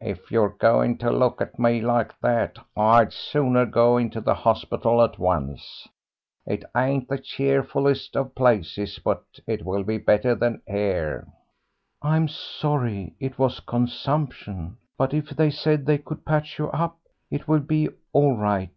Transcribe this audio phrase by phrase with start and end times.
[0.00, 5.00] "If you're going to look at me like that I'd sooner go into the hospital
[5.00, 5.86] at once.
[6.44, 11.28] It ain't the cheerfulest of places, but it will be better than here."
[12.02, 14.78] "I'm sorry it was consumption.
[14.96, 16.98] But if they said they could patch you up,
[17.30, 18.74] it will be all right.